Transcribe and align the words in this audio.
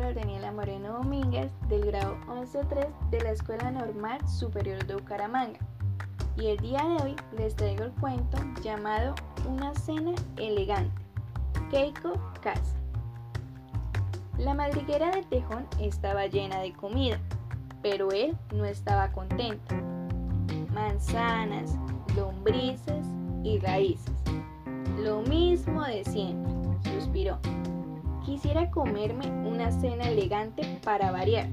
Daniela 0.00 0.52
Moreno 0.52 0.92
Domínguez 0.98 1.50
del 1.68 1.86
grado 1.86 2.16
11.3 2.26 3.10
de 3.10 3.20
la 3.22 3.30
Escuela 3.30 3.70
Normal 3.70 4.20
Superior 4.28 4.84
de 4.86 4.94
Bucaramanga. 4.94 5.58
Y 6.36 6.48
el 6.48 6.58
día 6.58 6.84
de 6.84 7.02
hoy 7.02 7.16
les 7.36 7.56
traigo 7.56 7.84
el 7.84 7.92
cuento 7.92 8.36
llamado 8.62 9.14
Una 9.48 9.74
cena 9.74 10.12
elegante. 10.36 11.02
Keiko 11.70 12.12
Casa. 12.42 12.76
La 14.36 14.52
madriguera 14.52 15.10
de 15.10 15.22
Tejón 15.22 15.66
estaba 15.80 16.26
llena 16.26 16.60
de 16.60 16.74
comida, 16.74 17.18
pero 17.82 18.12
él 18.12 18.36
no 18.54 18.66
estaba 18.66 19.10
contento. 19.12 19.74
Manzanas, 20.74 21.74
lombrices 22.14 23.06
y 23.42 23.58
raíces. 23.60 24.12
Lo 24.98 25.22
mismo 25.22 25.82
de 25.84 26.04
siempre, 26.04 26.52
suspiró. 26.92 27.38
Quisiera 28.26 28.68
comerme 28.72 29.30
una 29.48 29.70
cena 29.70 30.08
elegante 30.08 30.80
para 30.82 31.12
variar. 31.12 31.46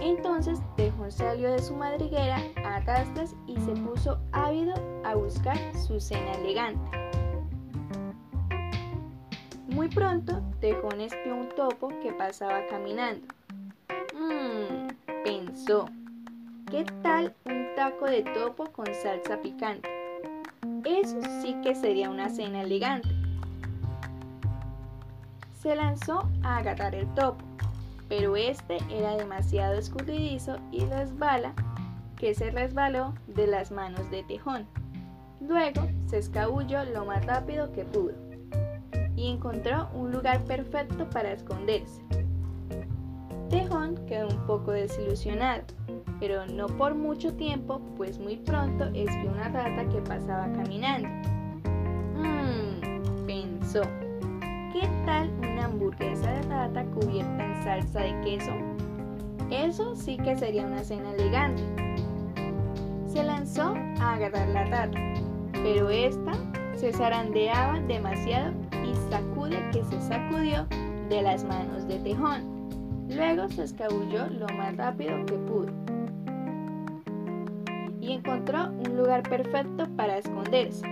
Entonces 0.00 0.60
Tejón 0.76 1.12
salió 1.12 1.52
de 1.52 1.60
su 1.60 1.76
madriguera 1.76 2.38
a 2.64 2.80
rastas 2.80 3.36
y 3.46 3.54
se 3.60 3.72
puso 3.72 4.18
ávido 4.32 4.72
a 5.04 5.14
buscar 5.14 5.58
su 5.74 6.00
cena 6.00 6.32
elegante. 6.32 6.90
Muy 9.68 9.88
pronto 9.88 10.40
Tejón 10.58 11.02
espió 11.02 11.36
un 11.36 11.50
topo 11.50 11.88
que 12.02 12.10
pasaba 12.14 12.66
caminando. 12.70 13.26
Mmm, 14.14 14.88
pensó, 15.22 15.84
¿qué 16.70 16.86
tal 17.02 17.34
un 17.44 17.66
taco 17.76 18.06
de 18.06 18.22
topo 18.22 18.64
con 18.72 18.86
salsa 18.86 19.36
picante? 19.42 19.90
Eso 20.86 21.20
sí 21.42 21.54
que 21.62 21.74
sería 21.74 22.08
una 22.08 22.30
cena 22.30 22.62
elegante 22.62 23.13
se 25.64 25.74
lanzó 25.74 26.28
a 26.42 26.58
agarrar 26.58 26.94
el 26.94 27.06
topo, 27.14 27.42
pero 28.10 28.36
este 28.36 28.76
era 28.90 29.16
demasiado 29.16 29.72
escurridizo 29.76 30.58
y 30.70 30.84
resbala 30.84 31.54
que 32.16 32.34
se 32.34 32.50
resbaló 32.50 33.14
de 33.28 33.46
las 33.46 33.72
manos 33.72 34.10
de 34.10 34.22
Tejón. 34.24 34.66
Luego 35.40 35.88
se 36.06 36.18
escabulló 36.18 36.84
lo 36.84 37.06
más 37.06 37.24
rápido 37.24 37.72
que 37.72 37.86
pudo 37.86 38.12
y 39.16 39.30
encontró 39.30 39.88
un 39.94 40.12
lugar 40.12 40.44
perfecto 40.44 41.08
para 41.08 41.32
esconderse. 41.32 42.02
Tejón 43.48 43.94
quedó 44.06 44.28
un 44.28 44.46
poco 44.46 44.72
desilusionado, 44.72 45.64
pero 46.20 46.44
no 46.44 46.66
por 46.66 46.94
mucho 46.94 47.32
tiempo, 47.32 47.80
pues 47.96 48.18
muy 48.18 48.36
pronto 48.36 48.84
espió 48.92 49.32
una 49.32 49.48
rata 49.48 49.88
que 49.88 50.02
pasaba 50.02 50.52
caminando. 50.52 51.08
Mmm, 52.18 53.26
pensó. 53.26 53.80
¿Qué 54.74 54.88
tal 55.06 55.30
hamburguesa 55.94 56.32
de 56.32 56.42
rata 56.42 56.84
cubierta 56.86 57.44
en 57.44 57.64
salsa 57.64 58.00
de 58.00 58.20
queso? 58.22 58.52
Eso 59.50 59.94
sí 59.94 60.16
que 60.16 60.36
sería 60.36 60.66
una 60.66 60.82
cena 60.82 61.12
elegante. 61.12 61.62
Se 63.06 63.22
lanzó 63.22 63.74
a 64.00 64.14
agarrar 64.14 64.48
la 64.48 64.64
rata, 64.64 64.98
pero 65.52 65.90
esta 65.90 66.32
se 66.76 66.92
zarandeaba 66.92 67.80
demasiado 67.80 68.52
y 68.84 68.94
sacude 69.10 69.62
que 69.72 69.84
se 69.84 70.00
sacudió 70.00 70.66
de 71.08 71.22
las 71.22 71.44
manos 71.44 71.86
de 71.86 71.98
Tejón. 71.98 72.68
Luego 73.08 73.48
se 73.48 73.64
escabulló 73.64 74.26
lo 74.28 74.48
más 74.56 74.76
rápido 74.76 75.24
que 75.26 75.34
pudo 75.34 75.72
y 78.00 78.12
encontró 78.12 78.70
un 78.70 78.96
lugar 78.96 79.22
perfecto 79.22 79.86
para 79.96 80.18
esconderse. 80.18 80.86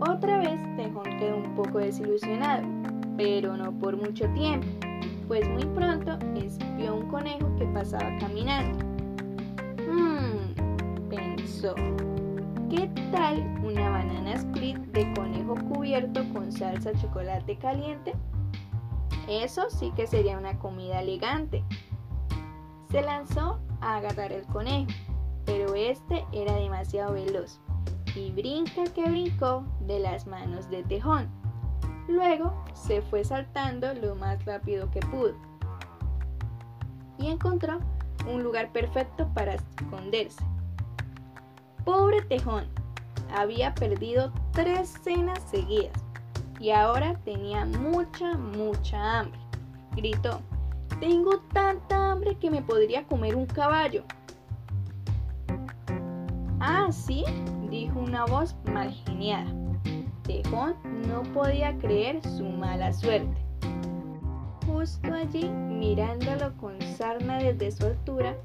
Otra 0.00 0.38
vez 0.38 0.60
Tejón 0.76 1.18
quedó 1.18 1.38
un 1.38 1.54
poco 1.54 1.78
desilusionado, 1.78 2.75
pero 3.16 3.56
no 3.56 3.72
por 3.78 3.96
mucho 3.96 4.28
tiempo, 4.34 4.66
pues 5.28 5.48
muy 5.48 5.64
pronto 5.64 6.18
espió 6.36 6.94
un 6.94 7.08
conejo 7.08 7.54
que 7.56 7.66
pasaba 7.66 8.16
caminando. 8.18 8.84
Mmm, 9.88 11.08
pensó, 11.08 11.74
¿qué 12.68 12.90
tal 13.12 13.42
una 13.64 13.90
banana 13.90 14.34
split 14.34 14.76
de 14.92 15.12
conejo 15.14 15.54
cubierto 15.72 16.22
con 16.32 16.52
salsa 16.52 16.92
chocolate 17.00 17.56
caliente? 17.56 18.14
Eso 19.28 19.68
sí 19.70 19.92
que 19.96 20.06
sería 20.06 20.38
una 20.38 20.58
comida 20.58 21.00
elegante. 21.00 21.64
Se 22.90 23.02
lanzó 23.02 23.58
a 23.80 23.96
agarrar 23.96 24.32
el 24.32 24.46
conejo, 24.46 24.90
pero 25.44 25.74
este 25.74 26.24
era 26.32 26.54
demasiado 26.54 27.14
veloz 27.14 27.60
y 28.14 28.30
brinca 28.30 28.84
que 28.94 29.08
brincó 29.10 29.64
de 29.80 30.00
las 30.00 30.26
manos 30.26 30.70
de 30.70 30.82
Tejón. 30.84 31.28
Luego 32.08 32.64
se 32.74 33.02
fue 33.02 33.24
saltando 33.24 33.92
lo 33.94 34.14
más 34.14 34.44
rápido 34.44 34.90
que 34.90 35.00
pudo 35.00 35.34
y 37.18 37.28
encontró 37.28 37.78
un 38.30 38.42
lugar 38.42 38.72
perfecto 38.72 39.28
para 39.34 39.54
esconderse. 39.54 40.42
Pobre 41.84 42.22
Tejón, 42.22 42.64
había 43.34 43.74
perdido 43.74 44.32
tres 44.52 44.94
cenas 45.02 45.40
seguidas 45.50 45.92
y 46.58 46.70
ahora 46.70 47.18
tenía 47.24 47.64
mucha, 47.64 48.36
mucha 48.36 49.20
hambre. 49.20 49.40
Gritó, 49.94 50.40
tengo 51.00 51.38
tanta 51.52 52.12
hambre 52.12 52.36
que 52.38 52.50
me 52.50 52.62
podría 52.62 53.04
comer 53.06 53.36
un 53.36 53.46
caballo. 53.46 54.04
Ah, 56.60 56.88
sí, 56.90 57.24
dijo 57.70 57.98
una 57.98 58.24
voz 58.24 58.56
mal 58.72 58.92
geniada. 58.92 59.65
Tejón 60.26 60.74
no 61.08 61.22
podía 61.32 61.76
creer 61.78 62.20
su 62.22 62.44
mala 62.44 62.92
suerte. 62.92 63.36
Justo 64.66 65.14
allí, 65.14 65.48
mirándolo 65.48 66.56
con 66.56 66.80
sarna 66.82 67.38
desde 67.38 67.70
su 67.70 67.86
altura, 67.86 68.36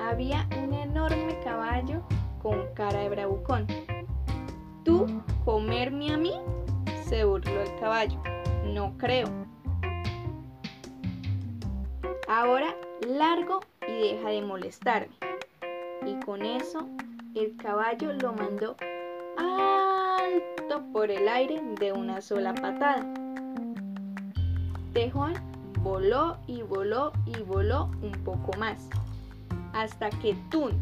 había 0.00 0.48
un 0.60 0.74
enorme 0.74 1.38
caballo 1.44 2.02
con 2.42 2.66
cara 2.74 3.00
de 3.00 3.08
bravucón. 3.08 3.66
¿Tú 4.84 5.06
comerme 5.44 6.12
a 6.12 6.16
mí? 6.16 6.32
se 7.04 7.24
burló 7.24 7.62
el 7.62 7.80
caballo. 7.80 8.20
No 8.64 8.98
creo. 8.98 9.28
Ahora 12.28 12.74
largo 13.06 13.60
y 13.86 13.92
deja 13.92 14.30
de 14.30 14.42
molestarme. 14.42 15.14
Y 16.04 16.18
con 16.24 16.42
eso 16.44 16.88
el 17.34 17.56
caballo 17.56 18.12
lo 18.12 18.32
mandó 18.32 18.76
por 20.92 21.10
el 21.10 21.28
aire 21.28 21.60
de 21.78 21.92
una 21.92 22.20
sola 22.20 22.54
patada. 22.54 23.06
Tejón 24.92 25.34
voló 25.82 26.36
y 26.46 26.62
voló 26.62 27.12
y 27.26 27.40
voló 27.42 27.90
un 28.02 28.12
poco 28.24 28.56
más, 28.58 28.88
hasta 29.72 30.10
que 30.10 30.34
Tun 30.50 30.72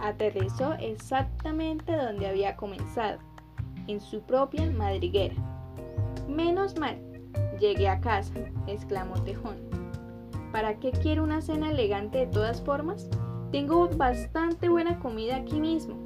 aterrizó 0.00 0.74
exactamente 0.74 1.96
donde 1.96 2.28
había 2.28 2.56
comenzado, 2.56 3.18
en 3.86 4.00
su 4.00 4.20
propia 4.22 4.70
madriguera. 4.70 5.34
Menos 6.28 6.78
mal, 6.78 6.98
llegué 7.58 7.88
a 7.88 8.00
casa, 8.00 8.34
exclamó 8.66 9.14
Tejón. 9.24 9.56
¿Para 10.52 10.78
qué 10.78 10.92
quiero 10.92 11.24
una 11.24 11.42
cena 11.42 11.70
elegante 11.70 12.18
de 12.18 12.26
todas 12.26 12.62
formas? 12.62 13.08
Tengo 13.52 13.88
bastante 13.88 14.68
buena 14.68 14.98
comida 14.98 15.36
aquí 15.36 15.60
mismo. 15.60 15.96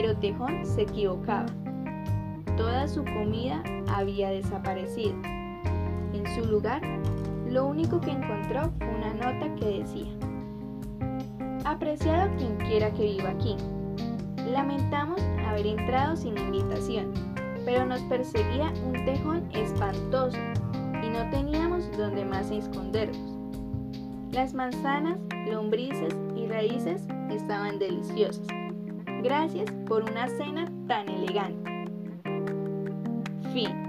Pero 0.00 0.16
Tejón 0.16 0.64
se 0.64 0.82
equivocaba. 0.82 1.46
Toda 2.56 2.86
su 2.86 3.02
comida 3.02 3.64
había 3.88 4.30
desaparecido. 4.30 5.16
En 6.12 6.22
su 6.36 6.48
lugar, 6.48 6.80
lo 7.48 7.66
único 7.66 8.00
que 8.00 8.12
encontró 8.12 8.70
fue 8.78 8.94
una 8.94 9.12
nota 9.14 9.52
que 9.56 9.80
decía, 9.80 10.06
Apreciado 11.64 12.30
quien 12.36 12.56
quiera 12.58 12.92
que 12.92 13.02
viva 13.02 13.30
aquí. 13.30 13.56
Lamentamos 14.52 15.20
haber 15.44 15.66
entrado 15.66 16.14
sin 16.14 16.38
invitación, 16.38 17.12
pero 17.64 17.84
nos 17.84 18.00
perseguía 18.02 18.72
un 18.86 19.04
tejón 19.04 19.48
espantoso 19.50 20.38
y 21.02 21.08
no 21.08 21.28
teníamos 21.30 21.90
donde 21.98 22.24
más 22.24 22.52
escondernos. 22.52 23.36
Las 24.30 24.54
manzanas, 24.54 25.18
lombrices 25.50 26.14
y 26.36 26.46
raíces 26.46 27.02
estaban 27.30 27.80
deliciosas. 27.80 28.46
Gracias 29.22 29.70
por 29.86 30.04
una 30.04 30.28
cena 30.28 30.70
tan 30.86 31.08
elegante. 31.08 31.70
Fin. 33.52 33.87